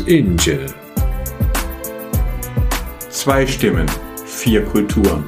[0.00, 0.66] und Angel.
[3.10, 3.86] Zwei Stimmen,
[4.24, 5.24] vier Kulturen.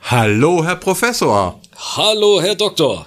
[0.00, 1.60] Hallo, Herr Professor.
[1.96, 3.06] Hallo, Herr Doktor.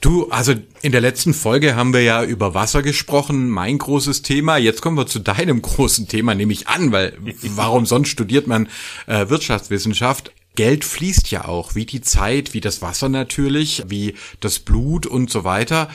[0.00, 4.56] Du, also in der letzten Folge haben wir ja über Wasser gesprochen, mein großes Thema.
[4.56, 8.68] Jetzt kommen wir zu deinem großen Thema, nehme ich an, weil warum sonst studiert man
[9.06, 10.32] äh, Wirtschaftswissenschaft?
[10.54, 15.30] Geld fließt ja auch, wie die Zeit, wie das Wasser natürlich, wie das Blut und
[15.30, 15.88] so weiter.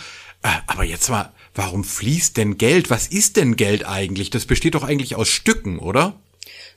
[0.43, 2.89] Äh, aber jetzt mal, warum fließt denn Geld?
[2.89, 4.29] Was ist denn Geld eigentlich?
[4.29, 6.19] Das besteht doch eigentlich aus Stücken, oder?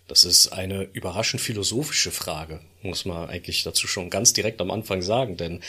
[0.09, 5.03] Das ist eine überraschend philosophische Frage, muss man eigentlich dazu schon ganz direkt am Anfang
[5.03, 5.63] sagen, denn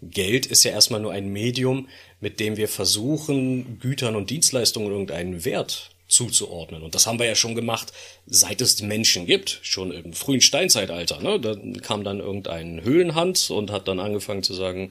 [0.00, 1.88] Geld ist ja erstmal nur ein Medium,
[2.20, 6.82] mit dem wir versuchen, Gütern und Dienstleistungen irgendeinen Wert zuzuordnen.
[6.82, 7.92] Und das haben wir ja schon gemacht,
[8.26, 11.20] seit es Menschen gibt, schon im frühen Steinzeitalter.
[11.20, 11.38] Ne?
[11.38, 14.90] Da kam dann irgendein Höhlenhand und hat dann angefangen zu sagen,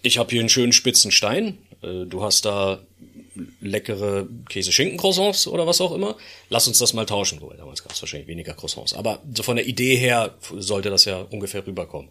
[0.00, 2.80] ich habe hier einen schönen spitzen Stein, äh, du hast da
[3.60, 6.16] leckere Käse-Schinken-Croissants oder was auch immer.
[6.48, 7.40] Lass uns das mal tauschen.
[7.40, 8.92] Wobei, damals gab es wahrscheinlich weniger Croissants.
[8.92, 12.10] Aber so von der Idee her sollte das ja ungefähr rüberkommen.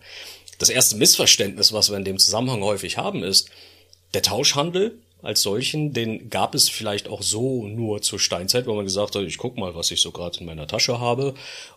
[0.58, 3.50] Das erste Missverständnis, was wir in dem Zusammenhang häufig haben, ist,
[4.14, 8.86] der Tauschhandel als solchen, den gab es vielleicht auch so nur zur Steinzeit, wo man
[8.86, 11.34] gesagt hat, ich guck mal, was ich so gerade in meiner Tasche habe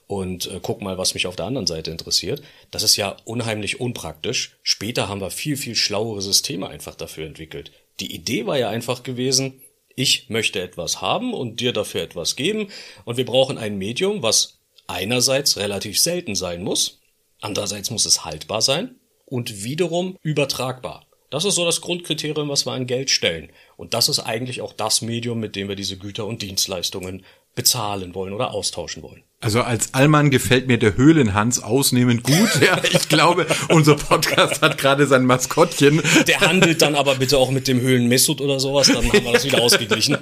[0.07, 2.43] und äh, guck mal, was mich auf der anderen Seite interessiert.
[2.71, 4.57] Das ist ja unheimlich unpraktisch.
[4.63, 7.73] Später haben wir viel, viel schlauere Systeme einfach dafür entwickelt.
[8.01, 9.61] Die Idee war ja einfach gewesen,
[9.97, 12.69] ich möchte etwas haben und dir dafür etwas geben
[13.05, 17.01] und wir brauchen ein Medium, was einerseits relativ selten sein muss,
[17.41, 21.07] andererseits muss es haltbar sein und wiederum übertragbar.
[21.35, 23.49] Das ist so das Grundkriterium, was wir an Geld stellen.
[23.77, 27.25] Und das ist eigentlich auch das Medium, mit dem wir diese Güter und Dienstleistungen
[27.57, 29.25] bezahlen wollen oder austauschen wollen.
[29.41, 32.49] Also als Allmann gefällt mir der Höhlenhans ausnehmend gut.
[32.65, 36.01] Ja, ich glaube, unser Podcast hat gerade sein Maskottchen.
[36.29, 39.45] Der handelt dann aber bitte auch mit dem Höhlenmessut oder sowas, dann haben wir das
[39.45, 40.17] wieder ausgeglichen.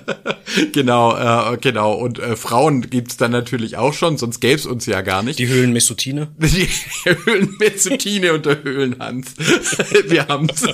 [0.72, 1.94] Genau, äh, genau.
[1.94, 5.38] Und äh, Frauen gibt's dann natürlich auch schon, sonst gäb's uns ja gar nicht.
[5.38, 6.28] Die Höhlenmessutine?
[6.38, 6.68] Die
[7.04, 9.34] Höhlenmessutine und der Höhlenhans.
[10.06, 10.64] Wir haben's.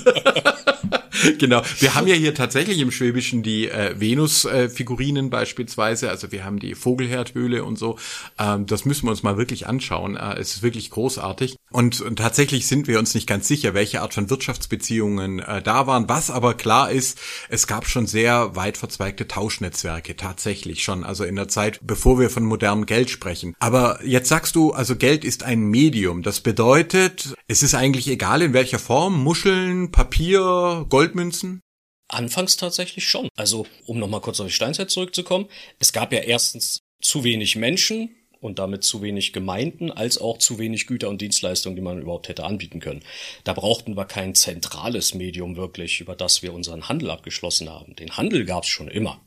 [1.39, 1.63] genau.
[1.79, 6.11] Wir haben ja hier tatsächlich im Schwäbischen die äh, Venus-Figurinen äh, beispielsweise.
[6.11, 7.99] Also wir haben die Vogelherdhöhle und so.
[8.39, 10.17] Ähm, das müssen wir uns mal wirklich anschauen.
[10.17, 11.57] Äh, es ist wirklich großartig.
[11.71, 15.87] Und, und tatsächlich sind wir uns nicht ganz sicher, welche Art von Wirtschaftsbeziehungen äh, da
[15.87, 16.09] waren.
[16.09, 17.19] Was aber klar ist,
[17.49, 21.05] es gab schon sehr weit verzweigte Tauschnetzwerke, tatsächlich schon.
[21.05, 23.55] Also in der Zeit, bevor wir von modernem Geld sprechen.
[23.59, 26.23] Aber jetzt sagst du, also Geld ist ein Medium.
[26.23, 31.61] Das bedeutet, es ist eigentlich egal in welcher Form, Muscheln, Papier, Goldmünzen?
[32.09, 33.29] Anfangs tatsächlich schon.
[33.37, 35.47] Also, um nochmal kurz auf die Steinzeit zurückzukommen.
[35.79, 40.59] Es gab ja erstens zu wenig Menschen und damit zu wenig Gemeinden, als auch zu
[40.59, 43.05] wenig Güter und Dienstleistungen, die man überhaupt hätte anbieten können.
[43.45, 47.97] Da brauchten wir kein zentrales Medium wirklich, über das wir unseren Handel abgeschlossen haben.
[47.97, 49.21] Den Handel gab es schon immer.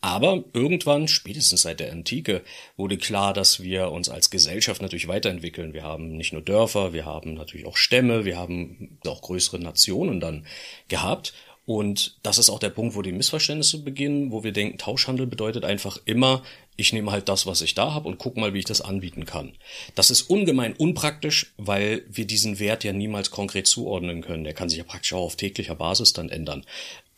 [0.00, 2.42] Aber irgendwann, spätestens seit der Antike,
[2.76, 5.74] wurde klar, dass wir uns als Gesellschaft natürlich weiterentwickeln.
[5.74, 10.20] Wir haben nicht nur Dörfer, wir haben natürlich auch Stämme, wir haben auch größere Nationen
[10.20, 10.46] dann
[10.86, 11.34] gehabt.
[11.66, 15.66] Und das ist auch der Punkt, wo die Missverständnisse beginnen, wo wir denken, Tauschhandel bedeutet
[15.66, 16.42] einfach immer,
[16.76, 19.26] ich nehme halt das, was ich da habe und guck mal, wie ich das anbieten
[19.26, 19.52] kann.
[19.94, 24.44] Das ist ungemein unpraktisch, weil wir diesen Wert ja niemals konkret zuordnen können.
[24.44, 26.64] Der kann sich ja praktisch auch auf täglicher Basis dann ändern.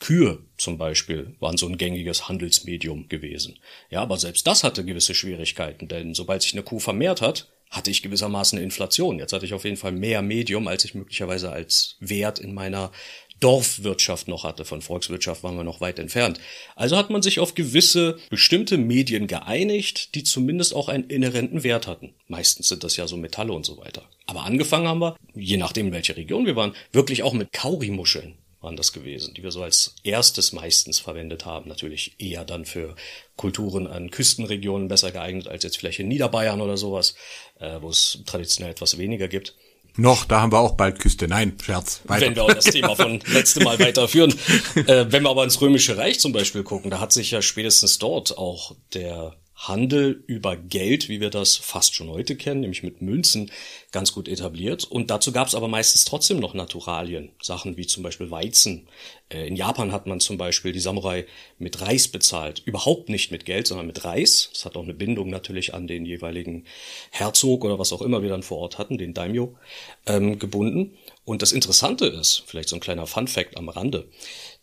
[0.01, 3.59] Kühe zum Beispiel waren so ein gängiges Handelsmedium gewesen.
[3.91, 7.91] Ja, aber selbst das hatte gewisse Schwierigkeiten, denn sobald sich eine Kuh vermehrt hat, hatte
[7.91, 9.19] ich gewissermaßen eine Inflation.
[9.19, 12.91] Jetzt hatte ich auf jeden Fall mehr Medium, als ich möglicherweise als Wert in meiner
[13.39, 14.65] Dorfwirtschaft noch hatte.
[14.65, 16.41] Von Volkswirtschaft waren wir noch weit entfernt.
[16.77, 21.87] Also hat man sich auf gewisse bestimmte Medien geeinigt, die zumindest auch einen inhärenten Wert
[21.87, 22.15] hatten.
[22.27, 24.03] Meistens sind das ja so Metalle und so weiter.
[24.27, 28.35] Aber angefangen haben wir, je nachdem in welcher Region wir waren, wirklich auch mit Kaurimuscheln
[28.61, 31.69] waren das gewesen, die wir so als erstes meistens verwendet haben.
[31.69, 32.95] Natürlich eher dann für
[33.37, 37.15] Kulturen an Küstenregionen besser geeignet als jetzt vielleicht in Niederbayern oder sowas,
[37.59, 39.55] äh, wo es traditionell etwas weniger gibt.
[39.97, 41.27] Noch, da haben wir auch bald Küste.
[41.27, 42.03] Nein, Scherz.
[42.05, 42.27] Weiter.
[42.27, 44.33] Wenn wir auch das Thema von letztem Mal weiterführen.
[44.75, 47.99] Äh, wenn wir aber ins Römische Reich zum Beispiel gucken, da hat sich ja spätestens
[47.99, 49.37] dort auch der
[49.69, 53.51] Handel über Geld, wie wir das fast schon heute kennen, nämlich mit Münzen,
[53.93, 54.85] ganz gut etabliert.
[54.85, 58.89] Und dazu gab es aber meistens trotzdem noch Naturalien, Sachen wie zum Beispiel Weizen.
[59.29, 61.27] Äh, in Japan hat man zum Beispiel die Samurai
[61.59, 62.63] mit Reis bezahlt.
[62.65, 64.49] Überhaupt nicht mit Geld, sondern mit Reis.
[64.55, 66.65] Das hat auch eine Bindung natürlich an den jeweiligen
[67.11, 69.59] Herzog oder was auch immer wir dann vor Ort hatten, den Daimyo,
[70.07, 70.97] ähm, gebunden.
[71.27, 74.09] Und das Interessante ist, vielleicht so ein kleiner Fun Fact am Rande,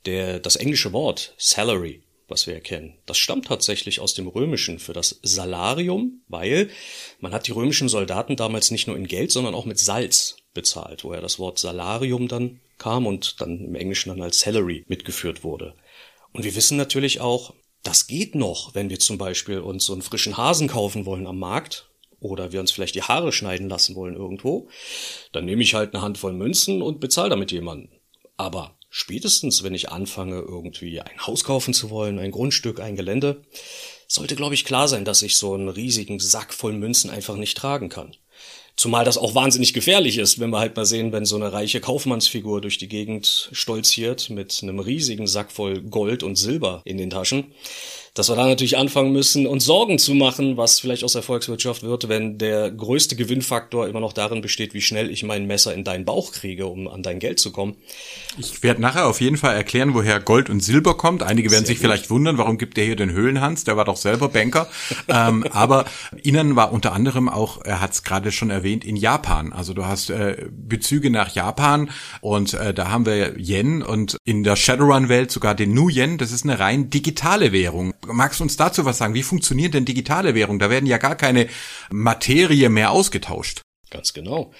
[0.07, 2.97] der, das englische Wort Salary was wir erkennen.
[3.05, 6.69] Das stammt tatsächlich aus dem Römischen für das Salarium, weil
[7.19, 11.03] man hat die römischen Soldaten damals nicht nur in Geld, sondern auch mit Salz bezahlt,
[11.03, 15.73] woher das Wort Salarium dann kam und dann im Englischen dann als Salary mitgeführt wurde.
[16.33, 17.53] Und wir wissen natürlich auch,
[17.83, 21.39] das geht noch, wenn wir zum Beispiel uns so einen frischen Hasen kaufen wollen am
[21.39, 21.89] Markt
[22.19, 24.67] oder wir uns vielleicht die Haare schneiden lassen wollen irgendwo,
[25.31, 27.89] dann nehme ich halt eine Handvoll Münzen und bezahle damit jemanden.
[28.35, 33.43] Aber spätestens, wenn ich anfange, irgendwie ein Haus kaufen zu wollen, ein Grundstück, ein Gelände,
[34.07, 37.57] sollte, glaube ich, klar sein, dass ich so einen riesigen Sack voll Münzen einfach nicht
[37.57, 38.15] tragen kann.
[38.77, 41.81] Zumal das auch wahnsinnig gefährlich ist, wenn wir halt mal sehen, wenn so eine reiche
[41.81, 47.09] Kaufmannsfigur durch die Gegend stolziert mit einem riesigen Sack voll Gold und Silber in den
[47.09, 47.47] Taschen
[48.17, 51.83] dass wir da natürlich anfangen müssen, uns Sorgen zu machen, was vielleicht aus der Volkswirtschaft
[51.83, 55.83] wird, wenn der größte Gewinnfaktor immer noch darin besteht, wie schnell ich mein Messer in
[55.83, 57.75] deinen Bauch kriege, um an dein Geld zu kommen.
[58.39, 61.21] Ich werde nachher auf jeden Fall erklären, woher Gold und Silber kommt.
[61.21, 61.85] Einige werden Sehr sich gut.
[61.85, 63.65] vielleicht wundern, warum gibt der hier den Höhlenhans?
[63.65, 64.67] Der war doch selber Banker.
[65.07, 65.85] ähm, aber
[66.23, 69.53] Ihnen war unter anderem auch, er hat es gerade schon erwähnt, in Japan.
[69.53, 71.89] Also du hast äh, Bezüge nach Japan
[72.21, 76.17] und äh, da haben wir Yen und in der Shadowrun-Welt sogar den Nu Yen.
[76.17, 79.13] Das ist eine rein digitale Währung magst du uns dazu was sagen?
[79.13, 80.59] Wie funktioniert denn digitale Währung?
[80.59, 81.47] Da werden ja gar keine
[81.91, 83.61] Materie mehr ausgetauscht.
[83.89, 84.51] Ganz genau.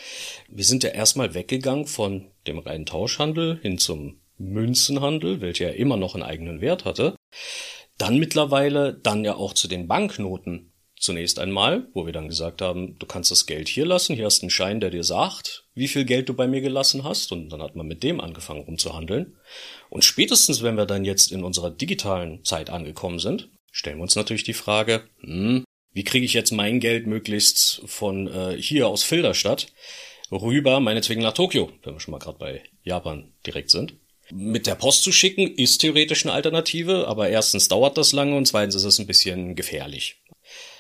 [0.48, 5.98] Wir sind ja erstmal weggegangen von dem reinen Tauschhandel hin zum Münzenhandel, welcher ja immer
[5.98, 7.16] noch einen eigenen Wert hatte.
[7.98, 12.98] Dann mittlerweile dann ja auch zu den Banknoten zunächst einmal, wo wir dann gesagt haben,
[13.00, 16.06] du kannst das Geld hier lassen, hier hast einen Schein, der dir sagt, wie viel
[16.06, 19.36] Geld du bei mir gelassen hast, und dann hat man mit dem angefangen rumzuhandeln.
[19.90, 24.16] Und spätestens, wenn wir dann jetzt in unserer digitalen Zeit angekommen sind, stellen wir uns
[24.16, 25.64] natürlich die Frage, hm,
[25.94, 29.68] wie kriege ich jetzt mein Geld möglichst von äh, hier aus Filderstadt
[30.32, 33.96] rüber, meinetwegen nach Tokio, wenn wir schon mal gerade bei Japan direkt sind.
[34.30, 38.46] Mit der Post zu schicken ist theoretisch eine Alternative, aber erstens dauert das lange und
[38.46, 40.22] zweitens ist es ein bisschen gefährlich.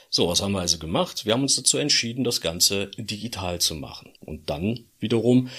[0.09, 1.25] So, was haben wir also gemacht?
[1.25, 4.13] Wir haben uns dazu entschieden, das Ganze digital zu machen.
[4.19, 5.49] Und dann wiederum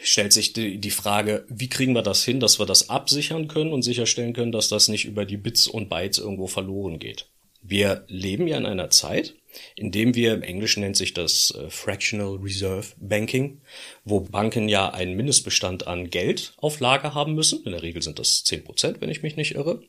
[0.00, 3.72] stellt sich die, die Frage, wie kriegen wir das hin, dass wir das absichern können
[3.72, 7.26] und sicherstellen können, dass das nicht über die Bits und Bytes irgendwo verloren geht.
[7.62, 9.34] Wir leben ja in einer Zeit,
[9.74, 13.62] in dem wir, im Englischen nennt sich das äh, Fractional Reserve Banking,
[14.04, 17.64] wo Banken ja einen Mindestbestand an Geld auf Lager haben müssen.
[17.64, 19.82] In der Regel sind das 10 Prozent, wenn ich mich nicht irre.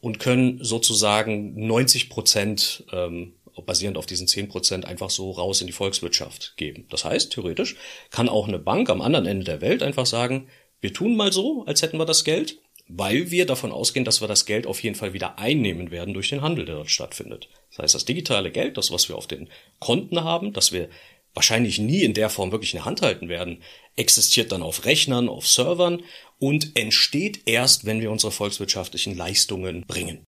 [0.00, 3.34] Und können sozusagen 90 Prozent ähm,
[3.66, 6.86] basierend auf diesen 10% einfach so raus in die Volkswirtschaft geben.
[6.90, 7.76] Das heißt, theoretisch
[8.10, 10.48] kann auch eine Bank am anderen Ende der Welt einfach sagen,
[10.80, 12.58] wir tun mal so, als hätten wir das Geld,
[12.88, 16.28] weil wir davon ausgehen, dass wir das Geld auf jeden Fall wieder einnehmen werden durch
[16.28, 17.48] den Handel, der dort stattfindet.
[17.70, 20.88] Das heißt, das digitale Geld, das, was wir auf den Konten haben, das wir
[21.34, 23.62] wahrscheinlich nie in der Form wirklich in der Hand halten werden,
[23.96, 26.02] existiert dann auf Rechnern, auf Servern
[26.38, 30.24] und entsteht erst, wenn wir unsere volkswirtschaftlichen Leistungen bringen.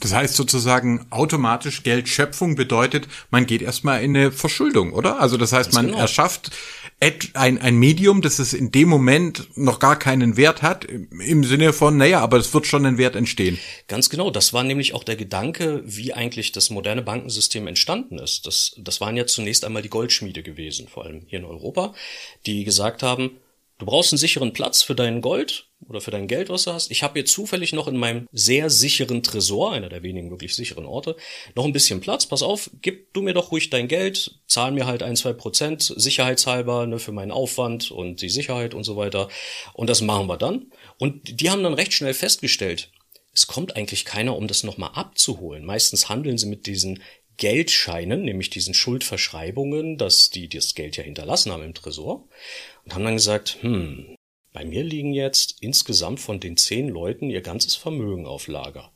[0.00, 5.20] Das heißt sozusagen automatisch Geldschöpfung bedeutet, man geht erstmal in eine Verschuldung, oder?
[5.20, 5.98] Also das heißt, man genau.
[5.98, 6.50] erschafft
[7.34, 11.72] ein, ein Medium, das es in dem Moment noch gar keinen Wert hat, im Sinne
[11.72, 13.58] von, naja, aber es wird schon ein Wert entstehen.
[13.88, 18.46] Ganz genau, das war nämlich auch der Gedanke, wie eigentlich das moderne Bankensystem entstanden ist.
[18.46, 21.94] Das, das waren ja zunächst einmal die Goldschmiede gewesen, vor allem hier in Europa,
[22.44, 23.30] die gesagt haben,
[23.80, 26.90] Du brauchst einen sicheren Platz für dein Gold oder für dein Geld, was du hast.
[26.90, 30.84] Ich habe hier zufällig noch in meinem sehr sicheren Tresor, einer der wenigen wirklich sicheren
[30.84, 31.16] Orte,
[31.54, 32.26] noch ein bisschen Platz.
[32.26, 35.94] Pass auf, gib du mir doch ruhig dein Geld, zahl mir halt ein, zwei Prozent
[35.96, 39.28] sicherheitshalber ne, für meinen Aufwand und die Sicherheit und so weiter.
[39.72, 40.66] Und das machen wir dann.
[40.98, 42.90] Und die haben dann recht schnell festgestellt,
[43.32, 45.64] es kommt eigentlich keiner, um das nochmal abzuholen.
[45.64, 47.02] Meistens handeln sie mit diesen
[47.40, 52.28] Geldscheinen, nämlich diesen Schuldverschreibungen, dass die das Geld ja hinterlassen haben im Tresor
[52.84, 54.14] und haben dann gesagt, hm,
[54.52, 58.92] bei mir liegen jetzt insgesamt von den zehn Leuten ihr ganzes Vermögen auf Lager.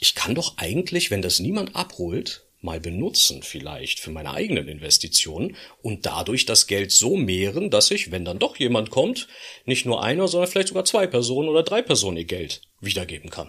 [0.00, 5.54] Ich kann doch eigentlich, wenn das niemand abholt, mal benutzen vielleicht für meine eigenen Investitionen
[5.82, 9.28] und dadurch das Geld so mehren, dass ich, wenn dann doch jemand kommt,
[9.66, 13.48] nicht nur einer, sondern vielleicht sogar zwei Personen oder drei Personen ihr Geld wiedergeben kann.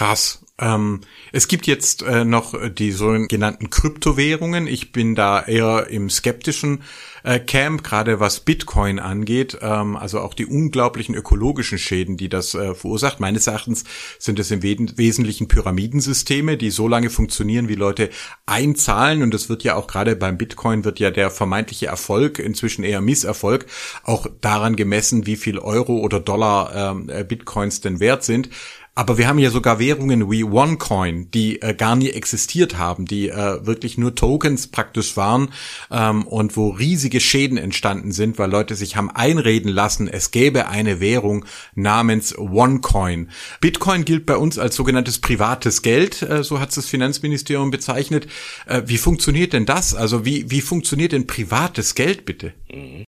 [0.00, 0.46] Krass.
[0.58, 4.66] Ähm, es gibt jetzt äh, noch die sogenannten Kryptowährungen.
[4.66, 6.82] Ich bin da eher im skeptischen
[7.22, 9.58] äh, Camp, gerade was Bitcoin angeht.
[9.60, 13.20] Ähm, also auch die unglaublichen ökologischen Schäden, die das äh, verursacht.
[13.20, 13.84] Meines Erachtens
[14.18, 18.08] sind es im Wesentlichen Pyramidensysteme, die so lange funktionieren, wie Leute
[18.46, 19.22] einzahlen.
[19.22, 23.02] Und das wird ja auch gerade beim Bitcoin wird ja der vermeintliche Erfolg, inzwischen eher
[23.02, 23.66] Misserfolg,
[24.04, 28.48] auch daran gemessen, wie viel Euro oder Dollar ähm, äh, Bitcoins denn wert sind.
[28.94, 33.28] Aber wir haben ja sogar Währungen wie OneCoin, die äh, gar nie existiert haben, die
[33.28, 35.50] äh, wirklich nur Tokens praktisch waren
[35.90, 40.68] ähm, und wo riesige Schäden entstanden sind, weil Leute sich haben einreden lassen, es gäbe
[40.68, 41.44] eine Währung
[41.74, 43.30] namens OneCoin.
[43.60, 48.26] Bitcoin gilt bei uns als sogenanntes privates Geld, äh, so hat es das Finanzministerium bezeichnet.
[48.66, 49.94] Äh, wie funktioniert denn das?
[49.94, 52.54] Also wie, wie funktioniert denn privates Geld bitte?
[52.70, 53.04] Mhm.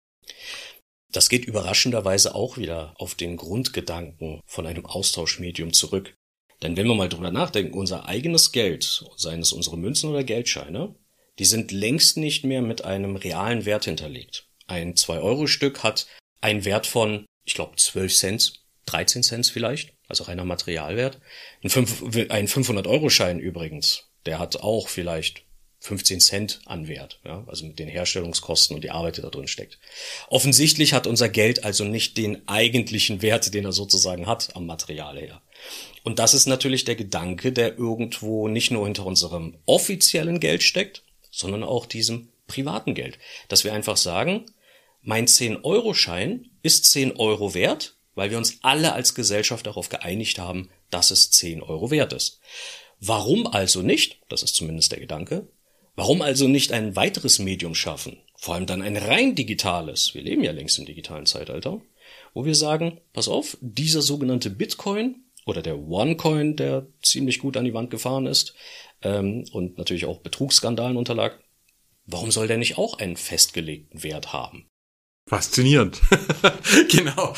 [1.12, 6.16] Das geht überraschenderweise auch wieder auf den Grundgedanken von einem Austauschmedium zurück.
[6.62, 10.96] Denn wenn wir mal drüber nachdenken, unser eigenes Geld, seien es unsere Münzen oder Geldscheine,
[11.40, 14.48] die sind längst nicht mehr mit einem realen Wert hinterlegt.
[14.68, 16.06] Ein 2-Euro-Stück hat
[16.42, 21.20] einen Wert von, ich glaube, 12 Cent, 13 Cent vielleicht, also reiner Materialwert.
[21.64, 25.46] Ein 500-Euro-Schein übrigens, der hat auch vielleicht
[25.80, 29.48] 15 Cent an Wert, ja, also mit den Herstellungskosten und die Arbeit, die da drin
[29.48, 29.80] steckt.
[30.28, 35.18] Offensichtlich hat unser Geld also nicht den eigentlichen Wert, den er sozusagen hat am Material
[35.18, 35.42] her.
[36.04, 41.04] Und das ist natürlich der Gedanke, der irgendwo nicht nur hinter unserem offiziellen Geld steckt,
[41.32, 43.18] sondern auch diesem privaten Geld.
[43.48, 44.46] Dass wir einfach sagen,
[45.02, 50.70] mein 10-Euro-Schein ist 10 Euro wert, weil wir uns alle als Gesellschaft darauf geeinigt haben,
[50.90, 52.42] dass es 10 Euro wert ist.
[53.00, 55.48] Warum also nicht, das ist zumindest der Gedanke,
[56.00, 58.22] Warum also nicht ein weiteres Medium schaffen?
[58.38, 60.14] Vor allem dann ein rein digitales.
[60.14, 61.82] Wir leben ja längst im digitalen Zeitalter.
[62.34, 67.66] Wo wir sagen, pass auf, dieser sogenannte Bitcoin oder der OneCoin, der ziemlich gut an
[67.66, 68.56] die Wand gefahren ist
[69.02, 71.44] ähm, und natürlich auch Betrugsskandalen unterlag,
[72.06, 74.70] warum soll der nicht auch einen festgelegten Wert haben?
[75.30, 76.02] Faszinierend.
[76.92, 77.36] genau.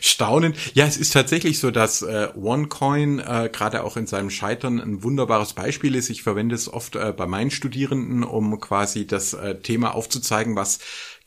[0.00, 0.56] Staunend.
[0.74, 5.04] Ja, es ist tatsächlich so, dass äh, OneCoin äh, gerade auch in seinem Scheitern ein
[5.04, 6.10] wunderbares Beispiel ist.
[6.10, 10.80] Ich verwende es oft äh, bei meinen Studierenden, um quasi das äh, Thema aufzuzeigen, was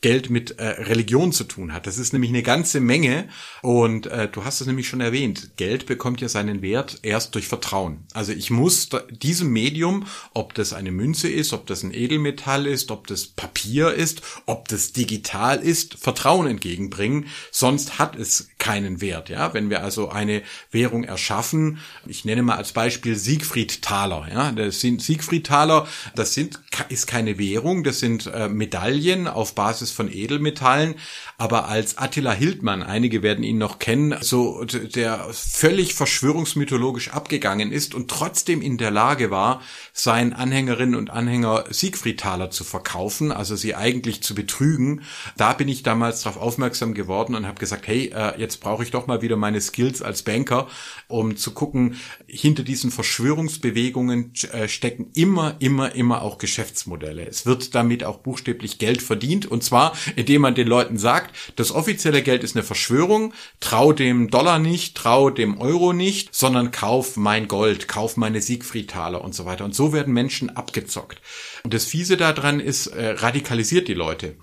[0.06, 1.88] Geld mit äh, Religion zu tun hat.
[1.88, 3.28] Das ist nämlich eine ganze Menge
[3.60, 5.56] und äh, du hast es nämlich schon erwähnt.
[5.56, 8.04] Geld bekommt ja seinen Wert erst durch Vertrauen.
[8.14, 12.92] Also ich muss diesem Medium, ob das eine Münze ist, ob das ein Edelmetall ist,
[12.92, 17.26] ob das Papier ist, ob das digital ist, Vertrauen entgegenbringen.
[17.50, 19.28] Sonst hat es keinen Wert.
[19.28, 20.42] Ja, wenn wir also eine
[20.72, 24.26] Währung erschaffen, ich nenne mal als Beispiel Siegfried Thaler.
[24.32, 25.86] Ja, das sind Siegfried Thaler.
[26.16, 27.84] Das sind ist keine Währung.
[27.84, 30.96] Das sind äh, Medaillen auf Basis von Edelmetallen,
[31.38, 37.94] aber als Attila Hildmann, einige werden ihn noch kennen, so der völlig verschwörungsmythologisch abgegangen ist
[37.94, 39.60] und trotzdem in der Lage war,
[39.92, 45.02] seinen Anhängerinnen und Anhänger Siegfriedtaler zu verkaufen, also sie eigentlich zu betrügen.
[45.36, 48.90] Da bin ich damals darauf aufmerksam geworden und habe gesagt, hey, äh, jetzt brauche ich
[48.90, 50.66] doch mal wieder meine Skills als Banker,
[51.06, 51.96] um zu gucken,
[52.26, 57.24] hinter diesen Verschwörungsbewegungen äh, stecken immer, immer, immer auch Geschäftsmodelle.
[57.26, 61.34] Es wird damit auch buchstäblich Geld verdient und zwar zwar, indem man den Leuten sagt,
[61.56, 66.70] das offizielle Geld ist eine Verschwörung, trau dem Dollar nicht, trau dem Euro nicht, sondern
[66.70, 69.64] kauf mein Gold, kauf meine Siegfriedtaler und so weiter.
[69.64, 71.20] Und so werden Menschen abgezockt.
[71.62, 74.36] Und das Fiese daran ist, äh, radikalisiert die Leute.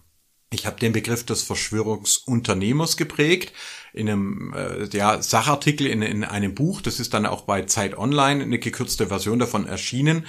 [0.53, 3.53] Ich habe den Begriff des Verschwörungsunternehmers geprägt
[3.93, 6.81] in einem äh, ja, Sachartikel in, in einem Buch.
[6.81, 10.25] Das ist dann auch bei Zeit Online eine gekürzte Version davon erschienen.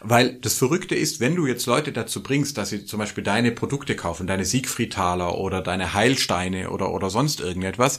[0.00, 3.52] Weil das Verrückte ist, wenn du jetzt Leute dazu bringst, dass sie zum Beispiel deine
[3.52, 7.98] Produkte kaufen, deine Siegfriedtaler oder deine Heilsteine oder, oder sonst irgendetwas,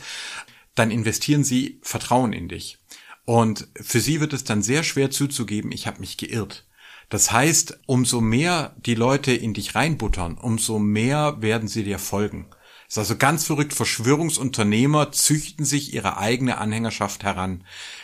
[0.75, 2.77] dann investieren sie Vertrauen in dich.
[3.25, 6.65] Und für sie wird es dann sehr schwer zuzugeben, ich habe mich geirrt.
[7.10, 12.46] Das heißt, umso mehr die Leute in dich reinbuttern, umso mehr werden sie dir folgen.
[12.89, 13.74] Das ist also ganz verrückt.
[13.74, 17.63] Verschwörungsunternehmer züchten sich ihre eigene Anhängerschaft heran.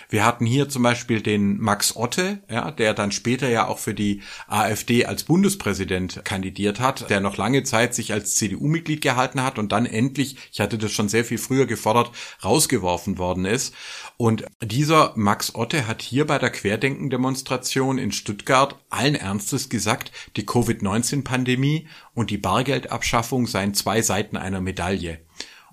[0.10, 3.96] Wir hatten hier zum Beispiel den Max Otte, ja, der dann später ja auch für
[3.96, 9.58] die AfD als Bundespräsident kandidiert hat, der noch lange Zeit sich als CDU-Mitglied gehalten hat
[9.58, 12.12] und dann endlich, ich hatte das schon sehr viel früher gefordert,
[12.44, 13.74] rausgeworfen worden ist.
[14.18, 20.46] Und dieser Max Otte hat hier bei der Querdenken-Demonstration in Stuttgart allen Ernstes gesagt, die
[20.46, 25.20] Covid-19-Pandemie und die Bargeldabschaffung seien zwei Seiten einer Medaille.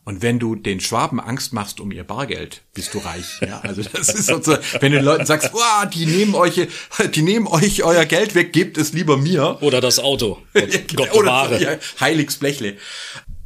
[0.05, 3.41] Und wenn du den Schwaben Angst machst um ihr Bargeld, bist du reich.
[3.41, 6.67] Ja, also das ist sozusagen, wenn du den Leuten sagst, oh, die nehmen euch,
[7.15, 9.59] die nehmen euch euer Geld weg, gebt es lieber mir.
[9.61, 10.43] Oder das Auto.
[10.55, 12.77] Gott, Gott Oder ja, Heiligs Blechle.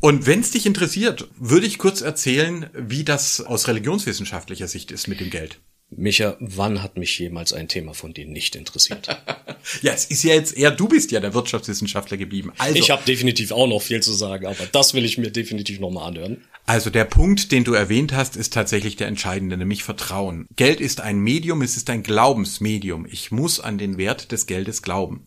[0.01, 5.09] Und wenn es dich interessiert, würde ich kurz erzählen, wie das aus religionswissenschaftlicher Sicht ist
[5.09, 5.61] mit dem Geld.
[5.91, 9.07] Micha, wann hat mich jemals ein Thema von dir nicht interessiert?
[9.83, 12.53] ja, es ist ja jetzt eher, du bist ja der Wirtschaftswissenschaftler geblieben.
[12.59, 15.79] Also, ich habe definitiv auch noch viel zu sagen, aber das will ich mir definitiv
[15.79, 16.43] nochmal anhören.
[16.69, 20.49] Also der Punkt, den du erwähnt hast, ist tatsächlich der entscheidende, nämlich Vertrauen.
[20.57, 23.07] Geld ist ein Medium, es ist ein Glaubensmedium.
[23.09, 25.25] Ich muss an den Wert des Geldes glauben.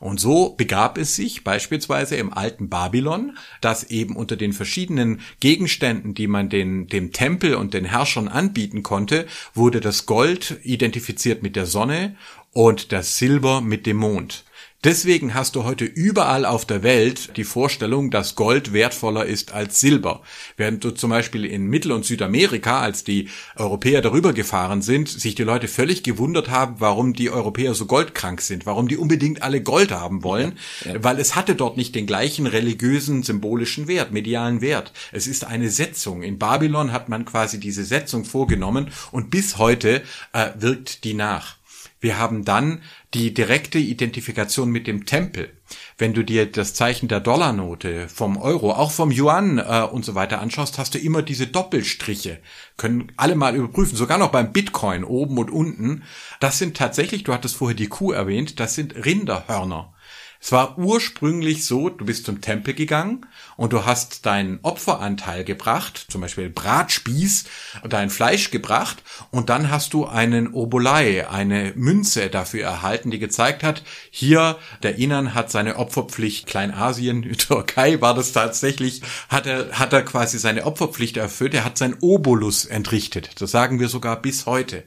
[0.00, 6.14] Und so begab es sich beispielsweise im alten Babylon, dass eben unter den verschiedenen Gegenständen,
[6.14, 11.56] die man den, dem Tempel und den Herrschern anbieten konnte, wurde das Gold identifiziert mit
[11.56, 12.16] der Sonne
[12.52, 14.44] und das Silber mit dem Mond.
[14.82, 19.78] Deswegen hast du heute überall auf der Welt die Vorstellung, dass Gold wertvoller ist als
[19.78, 20.22] Silber.
[20.56, 25.34] Während du zum Beispiel in Mittel- und Südamerika, als die Europäer darüber gefahren sind, sich
[25.34, 29.62] die Leute völlig gewundert haben, warum die Europäer so goldkrank sind, warum die unbedingt alle
[29.62, 31.04] Gold haben wollen, ja, ja.
[31.04, 34.92] weil es hatte dort nicht den gleichen religiösen, symbolischen Wert, medialen Wert.
[35.12, 36.22] Es ist eine Setzung.
[36.22, 40.00] In Babylon hat man quasi diese Setzung vorgenommen und bis heute
[40.32, 41.60] äh, wirkt die nach.
[42.00, 42.80] Wir haben dann
[43.14, 45.50] die direkte Identifikation mit dem Tempel.
[45.98, 50.14] Wenn du dir das Zeichen der Dollarnote vom Euro, auch vom Yuan äh, und so
[50.14, 52.38] weiter anschaust, hast du immer diese Doppelstriche.
[52.76, 56.04] Können alle mal überprüfen, sogar noch beim Bitcoin oben und unten.
[56.38, 59.92] Das sind tatsächlich, du hattest vorher die Kuh erwähnt, das sind Rinderhörner.
[60.42, 63.26] Es war ursprünglich so, du bist zum Tempel gegangen
[63.58, 67.44] und du hast deinen Opferanteil gebracht, zum Beispiel Bratspieß,
[67.86, 73.62] dein Fleisch gebracht und dann hast du einen Obolei, eine Münze dafür erhalten, die gezeigt
[73.62, 79.92] hat, hier, der Inan hat seine Opferpflicht, Kleinasien, Türkei war das tatsächlich, hat er, hat
[79.92, 83.42] er quasi seine Opferpflicht erfüllt, er hat sein Obolus entrichtet.
[83.42, 84.84] Das sagen wir sogar bis heute.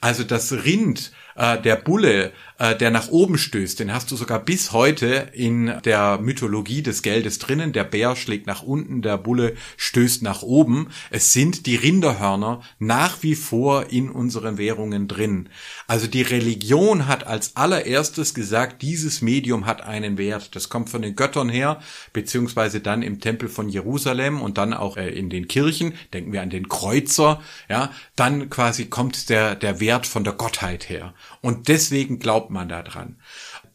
[0.00, 4.38] Also das Rind, äh, der Bulle, äh, der nach oben stößt, den hast du sogar
[4.38, 7.72] bis heute in der Mythologie des Geldes drinnen.
[7.72, 10.88] Der Bär schlägt nach unten, der Bulle stößt nach oben.
[11.10, 15.50] Es sind die Rinderhörner nach wie vor in unseren Währungen drin.
[15.86, 20.56] Also die Religion hat als allererstes gesagt, dieses Medium hat einen Wert.
[20.56, 21.80] Das kommt von den Göttern her,
[22.12, 25.92] beziehungsweise dann im Tempel von Jerusalem und dann auch äh, in den Kirchen.
[26.14, 27.42] Denken wir an den Kreuzer.
[27.68, 31.12] Ja, dann quasi kommt der, der Wert von der Gottheit her.
[31.42, 33.16] Und deswegen glaubt man daran.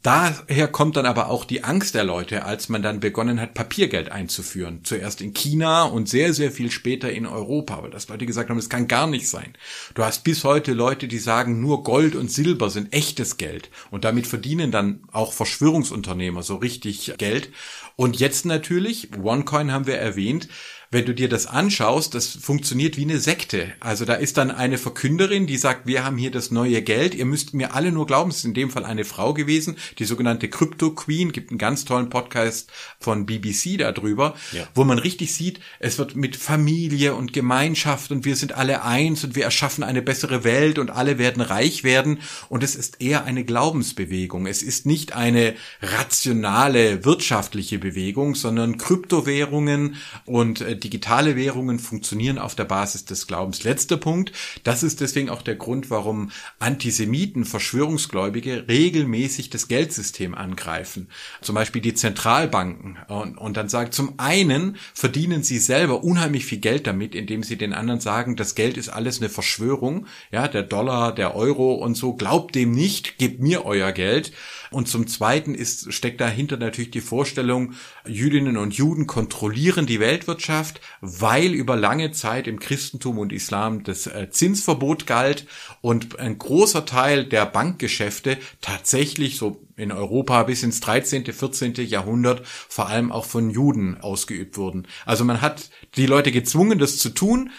[0.01, 4.11] Daher kommt dann aber auch die Angst der Leute, als man dann begonnen hat, Papiergeld
[4.11, 4.79] einzuführen.
[4.83, 8.57] Zuerst in China und sehr, sehr viel später in Europa, weil das Leute gesagt haben,
[8.57, 9.53] das kann gar nicht sein.
[9.93, 13.69] Du hast bis heute Leute, die sagen, nur Gold und Silber sind echtes Geld.
[13.91, 17.51] Und damit verdienen dann auch Verschwörungsunternehmer so richtig Geld.
[17.95, 20.47] Und jetzt natürlich, OneCoin haben wir erwähnt,
[20.91, 23.71] wenn du dir das anschaust, das funktioniert wie eine Sekte.
[23.79, 27.25] Also da ist dann eine Verkünderin, die sagt, wir haben hier das neue Geld, ihr
[27.25, 30.49] müsst mir alle nur glauben, es ist in dem Fall eine Frau gewesen, die sogenannte
[30.49, 32.69] Crypto Queen, gibt einen ganz tollen Podcast
[32.99, 34.67] von BBC darüber, ja.
[34.75, 39.23] wo man richtig sieht, es wird mit Familie und Gemeinschaft und wir sind alle eins
[39.23, 43.23] und wir erschaffen eine bessere Welt und alle werden reich werden und es ist eher
[43.23, 44.45] eine Glaubensbewegung.
[44.45, 52.55] Es ist nicht eine rationale wirtschaftliche Bewegung, sondern Kryptowährungen und äh, digitale Währungen funktionieren auf
[52.55, 53.63] der Basis des Glaubens.
[53.63, 54.31] Letzter Punkt,
[54.63, 61.07] das ist deswegen auch der Grund, warum Antisemiten, Verschwörungsgläubige regelmäßig das Geldsystem angreifen.
[61.41, 62.97] Zum Beispiel die Zentralbanken.
[63.07, 67.57] Und, und dann sagt, zum einen verdienen sie selber unheimlich viel Geld damit, indem sie
[67.57, 70.07] den anderen sagen, das Geld ist alles eine Verschwörung.
[70.31, 72.13] Ja, der Dollar, der Euro und so.
[72.13, 74.31] Glaubt dem nicht, gebt mir euer Geld.
[74.71, 77.73] Und zum Zweiten ist, steckt dahinter natürlich die Vorstellung,
[78.07, 80.70] Jüdinnen und Juden kontrollieren die Weltwirtschaft,
[81.01, 85.45] weil über lange Zeit im Christentum und Islam das äh, Zinsverbot galt
[85.81, 91.73] und ein großer Teil der Bankgeschäfte tatsächlich so in Europa bis ins 13., 14.
[91.87, 94.87] Jahrhundert vor allem auch von Juden ausgeübt wurden.
[95.05, 97.51] Also man hat die Leute gezwungen, das zu tun.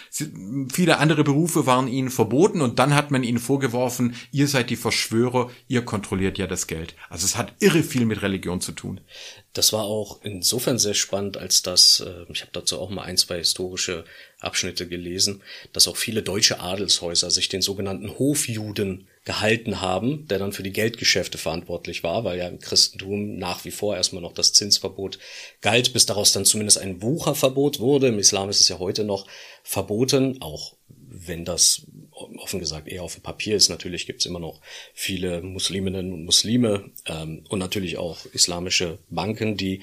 [0.72, 4.76] Viele andere Berufe waren ihnen verboten und dann hat man ihnen vorgeworfen, ihr seid die
[4.76, 6.94] Verschwörer, ihr kontrolliert ja das Geld.
[7.08, 9.00] Also es hat irre viel mit Religion zu tun.
[9.52, 13.18] Das war auch insofern sehr spannend, als dass, äh, ich habe dazu auch mal ein,
[13.18, 14.04] zwei historische
[14.40, 20.52] Abschnitte gelesen, dass auch viele deutsche Adelshäuser sich den sogenannten Hofjuden gehalten haben, der dann
[20.52, 24.52] für die Geldgeschäfte verantwortlich war, weil ja im Christentum nach wie vor erstmal noch das
[24.52, 25.18] Zinsverbot
[25.60, 28.08] galt, bis daraus dann zumindest ein Wucherverbot wurde.
[28.08, 29.26] Im Islam ist es ja heute noch
[29.62, 33.68] verboten, auch wenn das offen gesagt eher auf dem Papier ist.
[33.68, 34.60] Natürlich gibt es immer noch
[34.94, 39.82] viele Musliminnen und Muslime ähm, und natürlich auch islamische Banken, die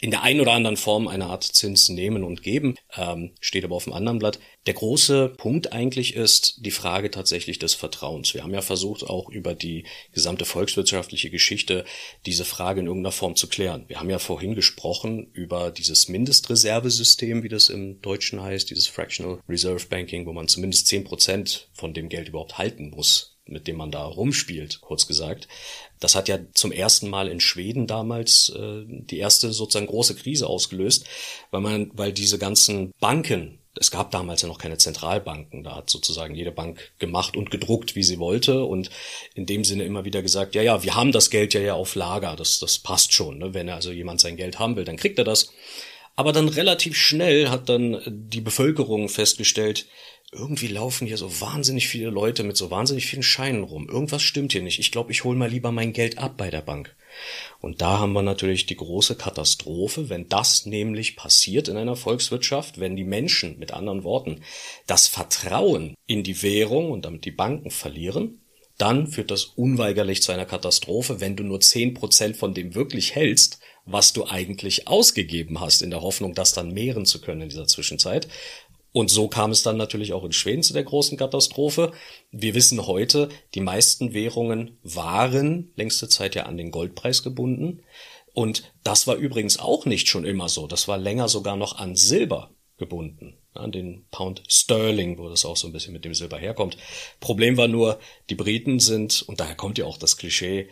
[0.00, 3.74] in der einen oder anderen Form eine Art Zins nehmen und geben, ähm, steht aber
[3.74, 4.38] auf dem anderen Blatt.
[4.66, 8.32] Der große Punkt eigentlich ist die Frage tatsächlich des Vertrauens.
[8.32, 11.84] Wir haben ja versucht, auch über die gesamte volkswirtschaftliche Geschichte
[12.26, 13.86] diese Frage in irgendeiner Form zu klären.
[13.88, 19.40] Wir haben ja vorhin gesprochen über dieses Mindestreservesystem, wie das im Deutschen heißt, dieses Fractional
[19.48, 23.76] Reserve Banking, wo man zumindest zehn Prozent von dem Geld überhaupt halten muss mit dem
[23.76, 25.48] man da rumspielt, kurz gesagt.
[26.00, 30.46] Das hat ja zum ersten Mal in Schweden damals äh, die erste sozusagen große Krise
[30.46, 31.04] ausgelöst,
[31.50, 35.90] weil man, weil diese ganzen Banken, es gab damals ja noch keine Zentralbanken, da hat
[35.90, 38.90] sozusagen jede Bank gemacht und gedruckt, wie sie wollte und
[39.34, 41.94] in dem Sinne immer wieder gesagt, ja, ja, wir haben das Geld ja ja auf
[41.94, 43.38] Lager, das, das passt schon.
[43.38, 43.54] Ne?
[43.54, 45.52] Wenn also jemand sein Geld haben will, dann kriegt er das.
[46.16, 49.86] Aber dann relativ schnell hat dann die Bevölkerung festgestellt,
[50.30, 53.88] irgendwie laufen hier so wahnsinnig viele Leute mit so wahnsinnig vielen Scheinen rum.
[53.88, 54.78] Irgendwas stimmt hier nicht.
[54.78, 56.94] Ich glaube, ich hole mal lieber mein Geld ab bei der Bank.
[57.60, 62.78] Und da haben wir natürlich die große Katastrophe, wenn das nämlich passiert in einer Volkswirtschaft,
[62.78, 64.42] wenn die Menschen, mit anderen Worten,
[64.86, 68.42] das Vertrauen in die Währung und damit die Banken verlieren,
[68.76, 73.14] dann führt das unweigerlich zu einer Katastrophe, wenn du nur zehn Prozent von dem wirklich
[73.14, 77.48] hältst, was du eigentlich ausgegeben hast, in der Hoffnung, das dann mehren zu können in
[77.48, 78.28] dieser Zwischenzeit.
[78.92, 81.92] Und so kam es dann natürlich auch in Schweden zu der großen Katastrophe.
[82.30, 87.82] Wir wissen heute, die meisten Währungen waren längste Zeit ja an den Goldpreis gebunden.
[88.32, 90.66] Und das war übrigens auch nicht schon immer so.
[90.66, 93.36] Das war länger sogar noch an Silber gebunden.
[93.52, 96.76] An den Pound Sterling, wo das auch so ein bisschen mit dem Silber herkommt.
[97.20, 97.98] Problem war nur,
[98.30, 100.68] die Briten sind, und daher kommt ja auch das Klischee,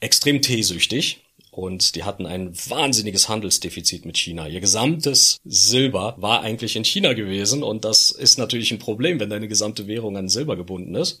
[0.00, 1.23] extrem teesüchtig
[1.54, 4.48] und die hatten ein wahnsinniges Handelsdefizit mit China.
[4.48, 9.30] Ihr gesamtes Silber war eigentlich in China gewesen und das ist natürlich ein Problem, wenn
[9.30, 11.20] deine gesamte Währung an Silber gebunden ist.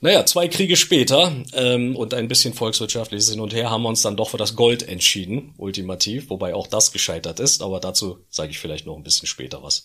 [0.00, 4.02] Naja, zwei Kriege später ähm, und ein bisschen volkswirtschaftliches Hin und Her haben wir uns
[4.02, 8.50] dann doch für das Gold entschieden, ultimativ, wobei auch das gescheitert ist, aber dazu sage
[8.50, 9.84] ich vielleicht noch ein bisschen später was.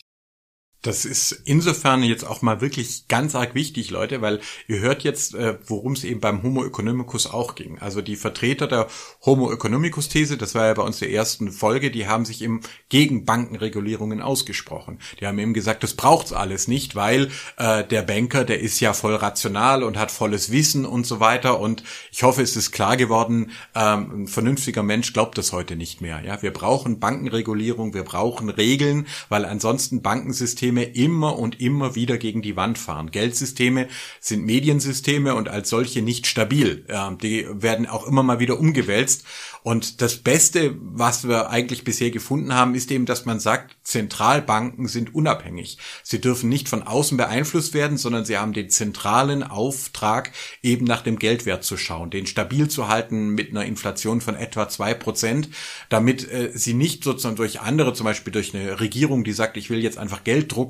[0.84, 5.36] Das ist insofern jetzt auch mal wirklich ganz arg wichtig, Leute, weil ihr hört jetzt,
[5.36, 7.78] äh, worum es eben beim Homo economicus auch ging.
[7.78, 8.88] Also die Vertreter der
[9.24, 12.62] Homo economicus These, das war ja bei uns der ersten Folge, die haben sich eben
[12.90, 14.98] gegen Bankenregulierungen ausgesprochen.
[15.20, 18.94] Die haben eben gesagt, das braucht's alles nicht, weil äh, der Banker, der ist ja
[18.94, 21.60] voll rational und hat volles Wissen und so weiter.
[21.60, 26.02] Und ich hoffe, es ist klar geworden, ähm, ein vernünftiger Mensch glaubt das heute nicht
[26.02, 26.24] mehr.
[26.26, 32.18] Ja, wir brauchen Bankenregulierung, wir brauchen Regeln, weil ansonsten Bankensystem Geldsysteme immer und immer wieder
[32.18, 33.12] gegen die Wand fahren.
[33.12, 33.88] Geldsysteme
[34.20, 36.86] sind Mediensysteme und als solche nicht stabil.
[37.22, 39.26] Die werden auch immer mal wieder umgewälzt.
[39.64, 44.88] Und das Beste, was wir eigentlich bisher gefunden haben, ist eben, dass man sagt, Zentralbanken
[44.88, 45.78] sind unabhängig.
[46.04, 50.32] Sie dürfen nicht von außen beeinflusst werden, sondern sie haben den zentralen Auftrag,
[50.64, 54.68] eben nach dem Geldwert zu schauen, den stabil zu halten mit einer Inflation von etwa
[54.68, 55.50] zwei Prozent,
[55.90, 59.70] damit äh, sie nicht sozusagen durch andere, zum Beispiel durch eine Regierung, die sagt, ich
[59.70, 60.61] will jetzt einfach Geld drucken,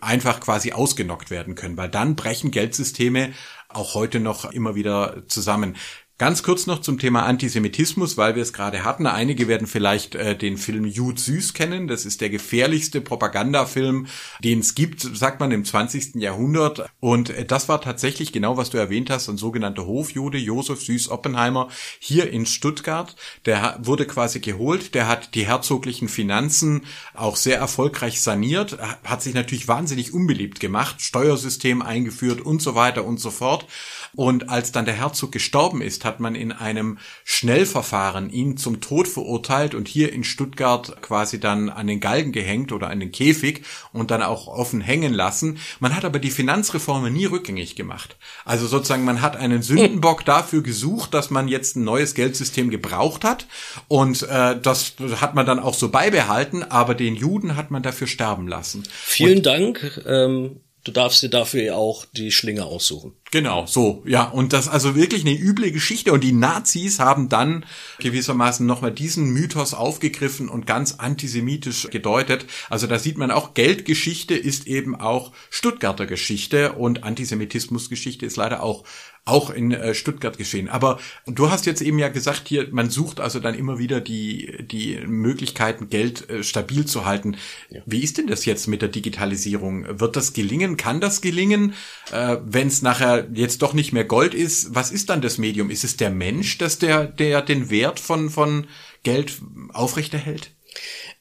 [0.00, 3.32] einfach quasi ausgenockt werden können, weil dann brechen Geldsysteme
[3.68, 5.76] auch heute noch immer wieder zusammen.
[6.16, 9.08] Ganz kurz noch zum Thema Antisemitismus, weil wir es gerade hatten.
[9.08, 11.88] Einige werden vielleicht äh, den Film Jud Süß kennen.
[11.88, 14.06] Das ist der gefährlichste Propagandafilm,
[14.38, 16.14] den es gibt, sagt man, im 20.
[16.14, 16.88] Jahrhundert.
[17.00, 21.08] Und äh, das war tatsächlich genau, was du erwähnt hast, ein sogenannter Hofjude, Josef Süß
[21.08, 21.66] Oppenheimer,
[21.98, 23.16] hier in Stuttgart.
[23.44, 24.94] Der wurde quasi geholt.
[24.94, 26.82] Der hat die herzoglichen Finanzen
[27.14, 33.04] auch sehr erfolgreich saniert, hat sich natürlich wahnsinnig unbeliebt gemacht, Steuersystem eingeführt und so weiter
[33.04, 33.66] und so fort.
[34.14, 39.08] Und als dann der Herzog gestorben ist, hat man in einem Schnellverfahren ihn zum Tod
[39.08, 43.62] verurteilt und hier in Stuttgart quasi dann an den Galgen gehängt oder an den Käfig
[43.92, 45.58] und dann auch offen hängen lassen.
[45.80, 48.16] Man hat aber die Finanzreformen nie rückgängig gemacht.
[48.44, 53.24] Also sozusagen, man hat einen Sündenbock dafür gesucht, dass man jetzt ein neues Geldsystem gebraucht
[53.24, 53.46] hat
[53.88, 58.06] und äh, das hat man dann auch so beibehalten, aber den Juden hat man dafür
[58.06, 58.82] sterben lassen.
[58.90, 60.02] Vielen und Dank.
[60.06, 63.14] Ähm Du darfst dir dafür auch die Schlinge aussuchen.
[63.30, 64.28] Genau, so, ja.
[64.28, 66.12] Und das also wirklich eine üble Geschichte.
[66.12, 67.64] Und die Nazis haben dann
[68.00, 72.44] gewissermaßen nochmal diesen Mythos aufgegriffen und ganz antisemitisch gedeutet.
[72.68, 78.62] Also da sieht man auch, Geldgeschichte ist eben auch Stuttgarter Geschichte und Antisemitismusgeschichte ist leider
[78.62, 78.84] auch
[79.26, 80.68] auch in äh, Stuttgart geschehen.
[80.68, 84.66] Aber du hast jetzt eben ja gesagt, hier, man sucht also dann immer wieder die,
[84.70, 87.36] die Möglichkeiten, Geld äh, stabil zu halten.
[87.70, 87.80] Ja.
[87.86, 89.98] Wie ist denn das jetzt mit der Digitalisierung?
[89.98, 90.76] Wird das gelingen?
[90.76, 91.74] Kann das gelingen?
[92.12, 95.70] Äh, Wenn es nachher jetzt doch nicht mehr Gold ist, was ist dann das Medium?
[95.70, 98.66] Ist es der Mensch, dass der, der den Wert von, von
[99.04, 99.32] Geld
[99.72, 100.50] aufrechterhält?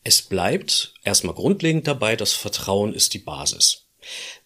[0.04, 3.86] Es bleibt erstmal grundlegend dabei, das Vertrauen ist die Basis.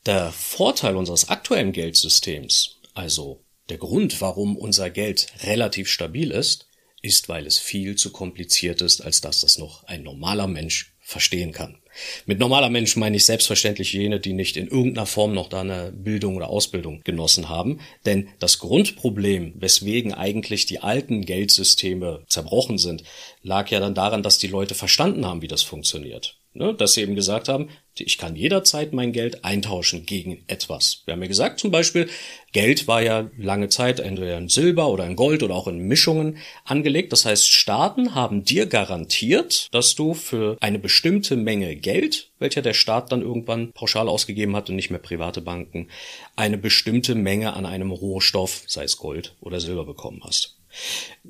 [0.05, 6.67] Der Vorteil unseres aktuellen Geldsystems, also der Grund, warum unser Geld relativ stabil ist,
[7.01, 11.51] ist, weil es viel zu kompliziert ist, als dass das noch ein normaler Mensch verstehen
[11.53, 11.77] kann.
[12.25, 15.91] Mit normaler Mensch meine ich selbstverständlich jene, die nicht in irgendeiner Form noch da eine
[15.91, 17.79] Bildung oder Ausbildung genossen haben.
[18.05, 23.03] Denn das Grundproblem, weswegen eigentlich die alten Geldsysteme zerbrochen sind,
[23.41, 26.37] lag ja dann daran, dass die Leute verstanden haben, wie das funktioniert.
[26.53, 26.73] Ne?
[26.73, 31.03] Dass sie eben gesagt haben, ich kann jederzeit mein Geld eintauschen gegen etwas.
[31.05, 32.09] Wir haben ja gesagt, zum Beispiel,
[32.57, 36.37] Geld war ja lange Zeit entweder in Silber oder in Gold oder auch in Mischungen
[36.65, 37.13] angelegt.
[37.13, 42.73] Das heißt, Staaten haben dir garantiert, dass du für eine bestimmte Menge Geld, welcher der
[42.73, 45.89] Staat dann irgendwann pauschal ausgegeben hat und nicht mehr private Banken,
[46.35, 50.56] eine bestimmte Menge an einem Rohstoff, sei es Gold oder Silber bekommen hast.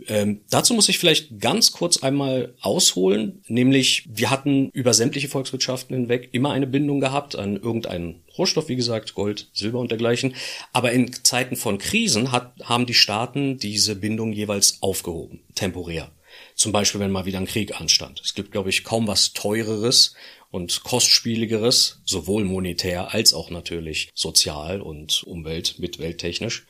[0.07, 5.95] Ähm, dazu muss ich vielleicht ganz kurz einmal ausholen, nämlich wir hatten über sämtliche Volkswirtschaften
[5.95, 10.35] hinweg immer eine Bindung gehabt an irgendeinen Rohstoff, wie gesagt, Gold, Silber und dergleichen.
[10.73, 16.11] Aber in Zeiten von Krisen hat, haben die Staaten diese Bindung jeweils aufgehoben, temporär.
[16.55, 18.21] Zum Beispiel, wenn mal wieder ein Krieg anstand.
[18.23, 20.13] Es gibt, glaube ich, kaum was teureres
[20.51, 26.65] und kostspieligeres, sowohl monetär als auch natürlich sozial und umwelt, mit welttechnisch,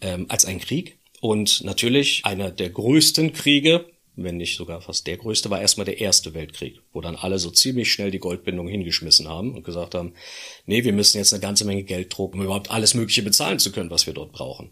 [0.00, 0.98] ähm, als ein Krieg.
[1.24, 5.98] Und natürlich einer der größten Kriege, wenn nicht sogar fast der größte, war erstmal der
[5.98, 10.12] Erste Weltkrieg, wo dann alle so ziemlich schnell die Goldbindung hingeschmissen haben und gesagt haben,
[10.66, 13.72] nee, wir müssen jetzt eine ganze Menge Geld drucken, um überhaupt alles Mögliche bezahlen zu
[13.72, 14.70] können, was wir dort brauchen.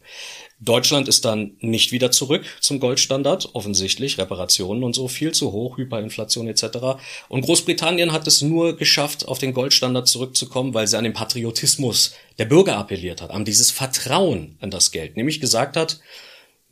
[0.61, 5.79] Deutschland ist dann nicht wieder zurück zum Goldstandard, offensichtlich, Reparationen und so viel zu hoch,
[5.79, 7.01] Hyperinflation etc.
[7.31, 12.13] Und Großbritannien hat es nur geschafft, auf den Goldstandard zurückzukommen, weil sie an den Patriotismus
[12.37, 15.99] der Bürger appelliert hat, an dieses Vertrauen an das Geld, nämlich gesagt hat,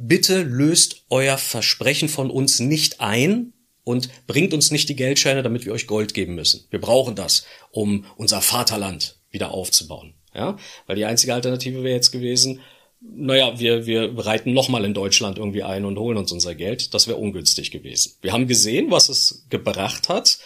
[0.00, 3.52] bitte löst euer Versprechen von uns nicht ein
[3.84, 6.64] und bringt uns nicht die Geldscheine, damit wir euch Gold geben müssen.
[6.70, 10.14] Wir brauchen das, um unser Vaterland wieder aufzubauen.
[10.34, 12.60] Ja, weil die einzige Alternative wäre jetzt gewesen,
[13.00, 16.92] naja, wir, wir reiten nochmal in Deutschland irgendwie ein und holen uns unser Geld.
[16.92, 18.12] Das wäre ungünstig gewesen.
[18.20, 20.38] Wir haben gesehen, was es gebracht hat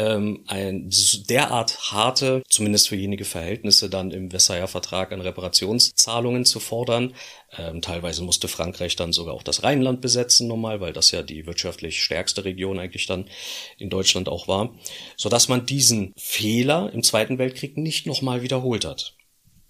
[0.00, 0.88] ähm, ein
[1.28, 7.14] derart harte, zumindest für jenige Verhältnisse, dann im Versailler Vertrag an Reparationszahlungen zu fordern.
[7.58, 11.44] Ähm, teilweise musste Frankreich dann sogar auch das Rheinland besetzen nochmal, weil das ja die
[11.46, 13.28] wirtschaftlich stärkste Region eigentlich dann
[13.76, 14.74] in Deutschland auch war,
[15.18, 19.16] so dass man diesen Fehler im Zweiten Weltkrieg nicht nochmal wiederholt hat.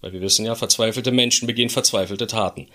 [0.01, 2.67] Weil wir wissen ja, verzweifelte Menschen begehen verzweifelte Taten.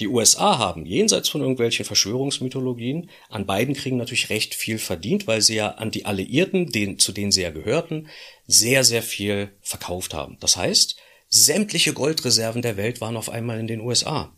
[0.00, 5.40] Die USA haben, jenseits von irgendwelchen Verschwörungsmythologien, an beiden Kriegen natürlich recht viel verdient, weil
[5.40, 8.08] sie ja an die Alliierten, den, zu denen sie ja gehörten,
[8.46, 10.36] sehr, sehr viel verkauft haben.
[10.40, 10.96] Das heißt,
[11.28, 14.32] sämtliche Goldreserven der Welt waren auf einmal in den USA.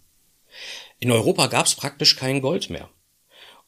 [1.00, 2.88] In Europa gab es praktisch kein Gold mehr.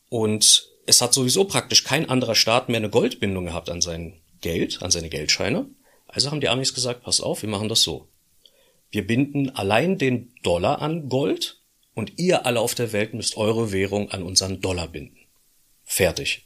[0.09, 4.83] Und es hat sowieso praktisch kein anderer Staat mehr eine Goldbindung gehabt an sein Geld,
[4.83, 5.67] an seine Geldscheine.
[6.07, 8.09] Also haben die Amis gesagt, pass auf, wir machen das so.
[8.91, 11.61] Wir binden allein den Dollar an Gold
[11.95, 15.19] und ihr alle auf der Welt müsst eure Währung an unseren Dollar binden.
[15.85, 16.45] Fertig.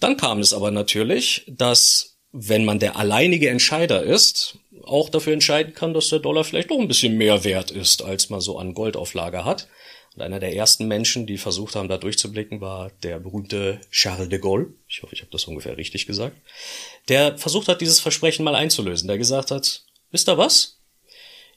[0.00, 5.74] Dann kam es aber natürlich, dass wenn man der alleinige Entscheider ist, auch dafür entscheiden
[5.74, 8.74] kann, dass der Dollar vielleicht noch ein bisschen mehr wert ist, als man so an
[8.74, 9.68] Goldauflage hat.
[10.14, 14.38] Und einer der ersten Menschen, die versucht haben, da durchzublicken, war der berühmte Charles de
[14.38, 14.72] Gaulle.
[14.88, 16.36] Ich hoffe, ich habe das ungefähr richtig gesagt.
[17.08, 19.08] Der versucht hat, dieses Versprechen mal einzulösen.
[19.08, 20.71] Der gesagt hat, wisst ihr was?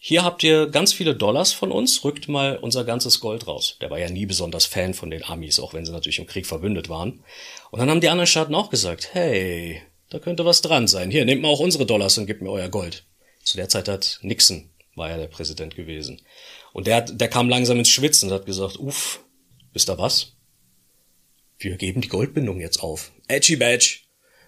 [0.08, 3.78] Hier habt ihr ganz viele Dollars von uns, rückt mal unser ganzes Gold raus.
[3.82, 6.46] Der war ja nie besonders Fan von den Amis, auch wenn sie natürlich im Krieg
[6.46, 7.24] verbündet waren.
[7.72, 11.10] Und dann haben die anderen Staaten auch gesagt, hey, da könnte was dran sein.
[11.10, 13.04] Hier, nehmt mal auch unsere Dollars und gebt mir euer Gold.
[13.42, 16.22] Zu der Zeit hat Nixon, war ja der Präsident gewesen.
[16.72, 19.22] Und der, der kam langsam ins Schwitzen und hat gesagt, uff,
[19.74, 20.34] wisst ihr was?
[21.58, 23.12] Wir geben die Goldbindung jetzt auf.
[23.28, 24.05] Edgy Badge.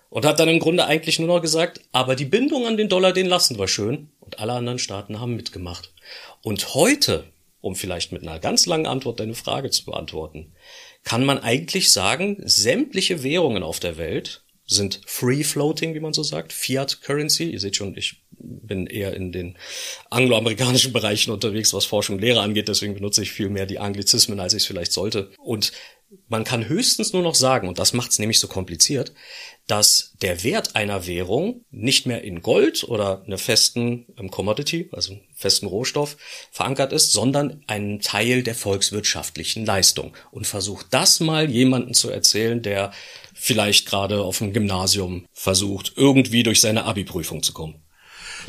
[0.09, 3.11] Und hat dann im Grunde eigentlich nur noch gesagt, aber die Bindung an den Dollar,
[3.11, 4.09] den lassen wir schön.
[4.19, 5.93] Und alle anderen Staaten haben mitgemacht.
[6.43, 7.25] Und heute,
[7.61, 10.53] um vielleicht mit einer ganz langen Antwort deine Frage zu beantworten,
[11.03, 16.23] kann man eigentlich sagen, sämtliche Währungen auf der Welt sind free floating, wie man so
[16.23, 17.51] sagt, Fiat Currency.
[17.51, 19.57] Ihr seht schon, ich bin eher in den
[20.09, 24.39] angloamerikanischen Bereichen unterwegs, was Forschung und Lehre angeht, deswegen benutze ich viel mehr die Anglizismen,
[24.39, 25.31] als ich es vielleicht sollte.
[25.37, 25.71] Und
[26.27, 29.13] man kann höchstens nur noch sagen, und das macht es nämlich so kompliziert,
[29.67, 35.17] dass der Wert einer Währung nicht mehr in Gold oder einer festen ähm, Commodity, also
[35.35, 36.17] festen Rohstoff,
[36.51, 40.15] verankert ist, sondern ein Teil der volkswirtschaftlichen Leistung.
[40.31, 42.91] Und versucht das mal jemanden zu erzählen, der
[43.33, 47.83] vielleicht gerade auf dem Gymnasium versucht, irgendwie durch seine Abi-Prüfung zu kommen.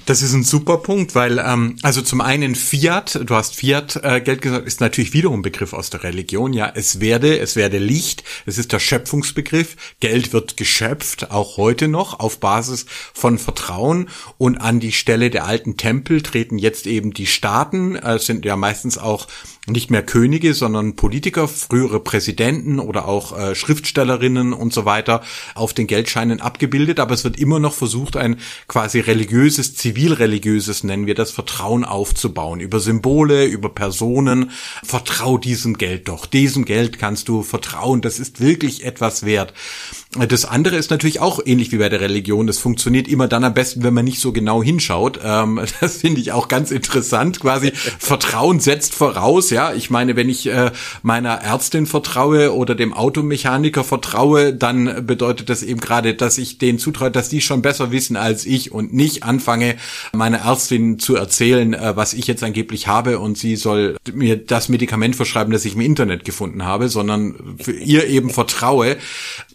[0.07, 4.21] Das ist ein super Punkt, weil ähm, also zum einen Fiat, du hast Fiat äh,
[4.21, 6.53] Geld gesagt, ist natürlich wiederum ein Begriff aus der Religion.
[6.53, 8.25] Ja, es werde, es werde Licht.
[8.47, 9.77] Es ist der Schöpfungsbegriff.
[10.01, 14.09] Geld wird geschöpft, auch heute noch auf Basis von Vertrauen.
[14.39, 17.97] Und an die Stelle der alten Tempel treten jetzt eben die Staaten.
[17.97, 19.27] Äh, sind ja meistens auch
[19.67, 25.23] nicht mehr Könige, sondern Politiker, frühere Präsidenten oder auch äh, Schriftstellerinnen und so weiter
[25.55, 27.01] auf den Geldscheinen abgebildet.
[27.01, 32.61] Aber es wird immer noch versucht, ein quasi religiöses, zivilreligiöses, nennen wir das, Vertrauen aufzubauen.
[32.61, 34.51] Über Symbole, über Personen.
[34.85, 36.27] Vertrau diesem Geld doch.
[36.27, 38.03] Diesem Geld kannst du vertrauen.
[38.03, 39.55] Das ist wirklich etwas wert.
[40.29, 42.47] Das andere ist natürlich auch ähnlich wie bei der Religion.
[42.47, 45.21] Das funktioniert immer dann am besten, wenn man nicht so genau hinschaut.
[45.25, 47.41] Ähm, das finde ich auch ganz interessant.
[47.41, 49.49] Quasi Vertrauen setzt voraus.
[49.49, 50.71] Ja, ich meine, wenn ich äh,
[51.03, 56.79] meiner Ärztin vertraue oder dem Automechaniker vertraue, dann bedeutet das eben gerade, dass ich denen
[56.79, 59.77] zutraue, dass die schon besser wissen als ich und nicht anfange,
[60.13, 64.69] meiner Ärztin zu erzählen, äh, was ich jetzt angeblich habe und sie soll mir das
[64.69, 68.97] Medikament verschreiben, das ich im Internet gefunden habe, sondern ihr eben vertraue.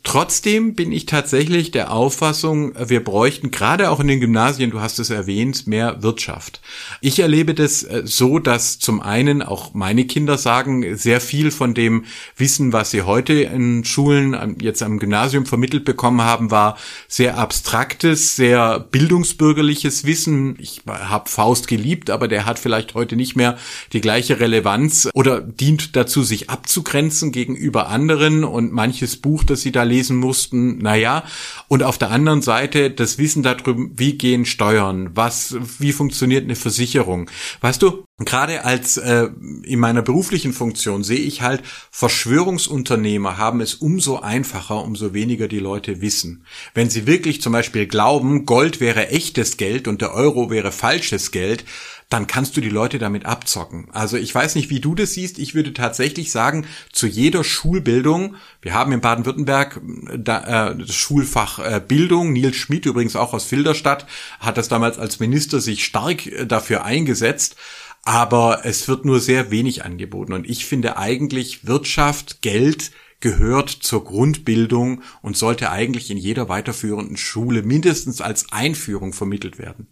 [0.03, 4.99] Trotzdem bin ich tatsächlich der Auffassung, wir bräuchten gerade auch in den Gymnasien, du hast
[4.99, 6.59] es erwähnt, mehr Wirtschaft.
[6.99, 11.73] Ich erlebe das äh, so, dass zum einen auch meine Kinder sagen, sehr viel von
[11.73, 12.05] dem
[12.37, 18.35] Wissen, was sie heute in Schulen, jetzt am Gymnasium vermittelt bekommen haben, war sehr abstraktes,
[18.35, 20.12] sehr bildungsbürgerliches Wissen.
[20.59, 23.57] Ich habe Faust geliebt, aber der hat vielleicht heute nicht mehr
[23.91, 29.71] die gleiche Relevanz oder dient dazu, sich abzugrenzen gegenüber anderen und manches Buch, das sie
[29.71, 31.23] da lesen mussten, naja.
[31.67, 36.55] Und auf der anderen Seite das Wissen darüber, wie gehen Steuern, was, wie funktioniert eine
[36.55, 37.29] Versicherung.
[37.61, 39.29] Weißt du, gerade als äh,
[39.63, 45.59] in meiner beruflichen Funktion sehe ich halt, Verschwörungsunternehmer haben es umso einfacher, umso weniger die
[45.59, 46.45] Leute wissen.
[46.73, 51.31] Wenn sie wirklich zum Beispiel glauben, Gold wäre echtes Geld und der Euro wäre falsches
[51.31, 51.65] Geld,
[52.13, 53.87] dann kannst du die Leute damit abzocken.
[53.91, 55.39] Also ich weiß nicht, wie du das siehst.
[55.39, 61.81] Ich würde tatsächlich sagen, zu jeder Schulbildung, wir haben in Baden-Württemberg äh, das Schulfach äh,
[61.85, 64.05] Bildung, Nils Schmid übrigens auch aus Filderstadt,
[64.39, 67.55] hat das damals als Minister sich stark äh, dafür eingesetzt.
[68.03, 70.33] Aber es wird nur sehr wenig angeboten.
[70.33, 77.15] Und ich finde eigentlich Wirtschaft, Geld, gehört zur Grundbildung und sollte eigentlich in jeder weiterführenden
[77.15, 79.87] Schule mindestens als Einführung vermittelt werden.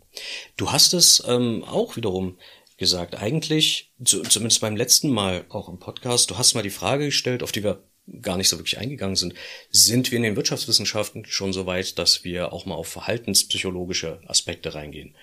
[0.57, 2.37] Du hast es ähm, auch wiederum
[2.75, 3.15] gesagt.
[3.15, 7.53] Eigentlich, zumindest beim letzten Mal auch im Podcast, du hast mal die Frage gestellt, auf
[7.53, 7.83] die wir
[8.21, 9.33] gar nicht so wirklich eingegangen sind.
[9.69, 14.73] Sind wir in den Wirtschaftswissenschaften schon so weit, dass wir auch mal auf verhaltenspsychologische Aspekte
[14.73, 15.15] reingehen?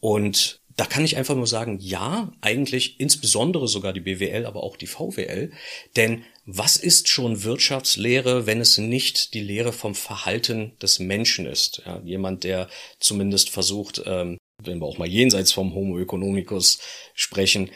[0.00, 4.76] Und da kann ich einfach nur sagen, ja, eigentlich insbesondere sogar die BWL, aber auch
[4.76, 5.50] die VWL.
[5.96, 11.82] Denn was ist schon Wirtschaftslehre, wenn es nicht die Lehre vom Verhalten des Menschen ist?
[11.86, 12.68] Ja, jemand, der
[13.00, 16.78] zumindest versucht, ähm, wenn wir auch mal jenseits vom Homo economicus
[17.14, 17.70] sprechen,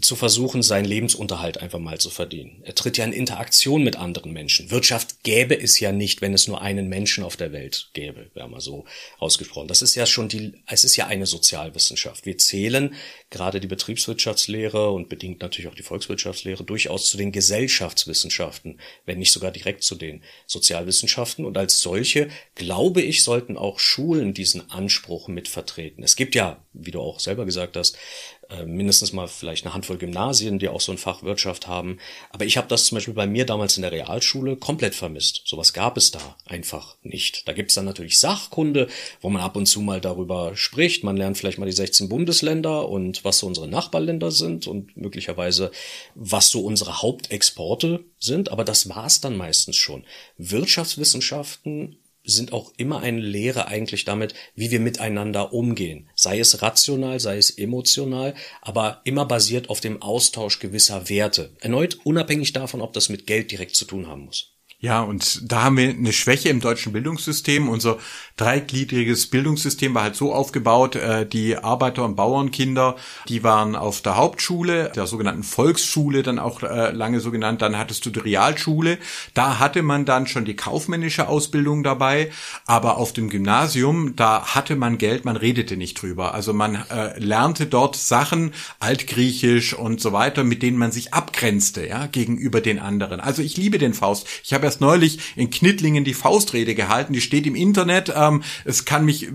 [0.00, 2.62] zu versuchen, seinen Lebensunterhalt einfach mal zu verdienen.
[2.64, 4.70] Er tritt ja in Interaktion mit anderen Menschen.
[4.70, 8.48] Wirtschaft gäbe es ja nicht, wenn es nur einen Menschen auf der Welt gäbe, wäre
[8.48, 8.86] mal so
[9.18, 9.68] ausgesprochen.
[9.68, 12.24] Das ist ja schon die, es ist ja eine Sozialwissenschaft.
[12.24, 12.94] Wir zählen
[13.28, 19.32] gerade die Betriebswirtschaftslehre und bedingt natürlich auch die Volkswirtschaftslehre durchaus zu den Gesellschaftswissenschaften, wenn nicht
[19.32, 21.44] sogar direkt zu den Sozialwissenschaften.
[21.44, 26.02] Und als solche, glaube ich, sollten auch Schulen diesen Anspruch mitvertreten.
[26.02, 27.98] Es gibt ja, wie du auch selber gesagt hast,
[28.52, 31.98] äh, mindestens mal vielleicht eine Handvoll Gymnasien, die auch so ein Fach Wirtschaft haben.
[32.30, 35.42] Aber ich habe das zum Beispiel bei mir damals in der Realschule komplett vermisst.
[35.44, 37.46] Sowas gab es da einfach nicht.
[37.48, 38.88] Da gibt's dann natürlich Sachkunde,
[39.20, 41.04] wo man ab und zu mal darüber spricht.
[41.04, 45.70] Man lernt vielleicht mal die 16 Bundesländer und was so unsere Nachbarländer sind und möglicherweise
[46.14, 48.50] was so unsere Hauptexporte sind.
[48.50, 50.04] Aber das war's dann meistens schon.
[50.36, 56.08] Wirtschaftswissenschaften sind auch immer eine Lehre eigentlich damit, wie wir miteinander umgehen.
[56.14, 61.52] Sei es rational, sei es emotional, aber immer basiert auf dem Austausch gewisser Werte.
[61.60, 64.51] Erneut unabhängig davon, ob das mit Geld direkt zu tun haben muss.
[64.82, 67.68] Ja, und da haben wir eine Schwäche im deutschen Bildungssystem.
[67.68, 67.98] Unser
[68.36, 72.96] dreigliedriges Bildungssystem war halt so aufgebaut, äh, die Arbeiter- und Bauernkinder,
[73.28, 77.78] die waren auf der Hauptschule, der sogenannten Volksschule, dann auch äh, lange so genannt, dann
[77.78, 78.98] hattest du die Realschule.
[79.34, 82.32] Da hatte man dann schon die kaufmännische Ausbildung dabei,
[82.66, 86.34] aber auf dem Gymnasium, da hatte man Geld, man redete nicht drüber.
[86.34, 91.86] Also man äh, lernte dort Sachen, Altgriechisch und so weiter, mit denen man sich abgrenzte,
[91.86, 93.20] ja, gegenüber den anderen.
[93.20, 94.26] Also ich liebe den Faust.
[94.42, 98.10] Ich habe erst neulich in Knittlingen die Faustrede gehalten, die steht im Internet.
[98.14, 99.28] Ähm, es kann mich,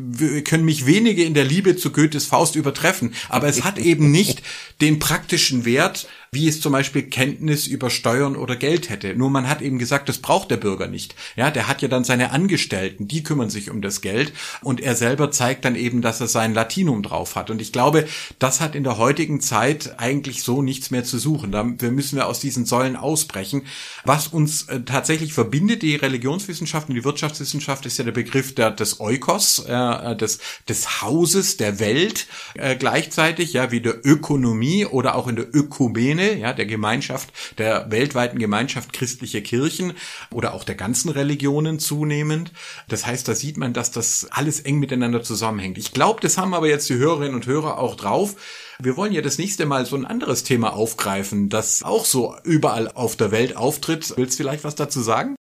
[0.45, 4.41] können mich wenige in der Liebe zu Goethes Faust übertreffen, aber es hat eben nicht
[4.81, 9.15] den praktischen Wert, wie es zum Beispiel Kenntnis über Steuern oder Geld hätte.
[9.15, 11.15] Nur man hat eben gesagt, das braucht der Bürger nicht.
[11.35, 14.95] Ja, der hat ja dann seine Angestellten, die kümmern sich um das Geld und er
[14.95, 17.49] selber zeigt dann eben, dass er sein Latinum drauf hat.
[17.49, 18.07] Und ich glaube,
[18.39, 21.51] das hat in der heutigen Zeit eigentlich so nichts mehr zu suchen.
[21.51, 23.63] Da müssen wir aus diesen Säulen ausbrechen.
[24.03, 28.71] Was uns äh, tatsächlich verbindet, die Religionswissenschaft und die Wirtschaftswissenschaft, ist ja der Begriff der,
[28.71, 35.15] des Eukos, äh, des, des Hauses, der Welt äh, gleichzeitig, ja, wie der Ökonomie oder
[35.15, 39.93] auch in der Ökumene ja, der Gemeinschaft, der weltweiten Gemeinschaft christliche Kirchen
[40.31, 42.51] oder auch der ganzen Religionen zunehmend.
[42.87, 45.77] Das heißt, da sieht man, dass das alles eng miteinander zusammenhängt.
[45.77, 48.35] Ich glaube, das haben aber jetzt die Hörerinnen und Hörer auch drauf.
[48.79, 52.91] Wir wollen ja das nächste Mal so ein anderes Thema aufgreifen, das auch so überall
[52.91, 54.13] auf der Welt auftritt.
[54.17, 55.36] Willst du vielleicht was dazu sagen?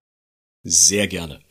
[0.66, 1.42] Sehr gerne.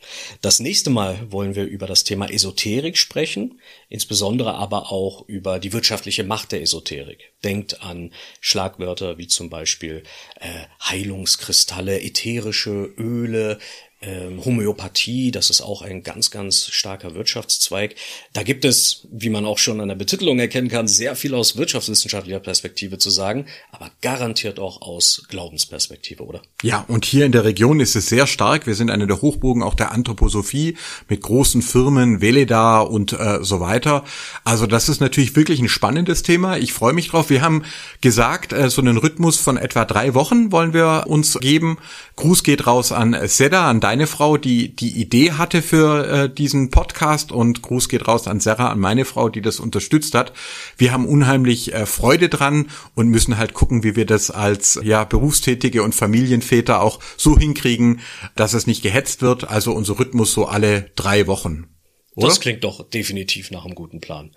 [0.41, 5.71] Das nächste Mal wollen wir über das Thema Esoterik sprechen, insbesondere aber auch über die
[5.71, 7.31] wirtschaftliche Macht der Esoterik.
[7.43, 8.11] Denkt an
[8.41, 10.01] Schlagwörter wie zum Beispiel
[10.39, 13.59] äh, Heilungskristalle, ätherische Öle,
[14.05, 17.95] ähm, Homöopathie, das ist auch ein ganz, ganz starker Wirtschaftszweig.
[18.33, 21.55] Da gibt es, wie man auch schon an der Betitelung erkennen kann, sehr viel aus
[21.55, 26.41] wirtschaftswissenschaftlicher Perspektive zu sagen, aber garantiert auch aus Glaubensperspektive, oder?
[26.61, 28.67] Ja, und hier in der Region ist es sehr stark.
[28.67, 30.77] Wir sind eine der Hochburgen auch der Anthroposophie
[31.07, 34.03] mit großen Firmen, Veleda und äh, so weiter.
[34.43, 36.57] Also das ist natürlich wirklich ein spannendes Thema.
[36.57, 37.29] Ich freue mich drauf.
[37.29, 37.63] Wir haben
[38.01, 41.77] gesagt, äh, so einen Rhythmus von etwa drei Wochen wollen wir uns geben.
[42.15, 46.71] Gruß geht raus an Seda, an deine Frau, die die Idee hatte für äh, diesen
[46.71, 50.33] Podcast und Gruß geht raus an Sarah, an meine Frau, die das unterstützt hat.
[50.77, 55.03] Wir haben unheimlich äh, Freude dran und müssen halt gucken, wie wir das als ja
[55.03, 57.99] berufstätige und Familienväter auch so hinkriegen,
[58.35, 59.47] dass es nicht gehetzt wird.
[59.47, 61.67] Also unser Rhythmus so alle drei Wochen.
[62.15, 62.29] Oder?
[62.29, 64.31] Das klingt doch definitiv nach einem guten Plan.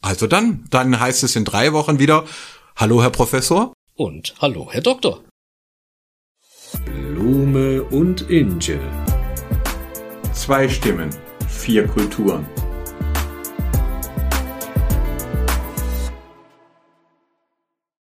[0.00, 2.24] Also dann, dann heißt es in drei Wochen wieder
[2.76, 3.74] Hallo, Herr Professor.
[3.94, 5.22] Und hallo, Herr Doktor.
[6.78, 8.78] Blume und Inge.
[10.32, 11.10] Zwei Stimmen,
[11.48, 12.46] vier Kulturen.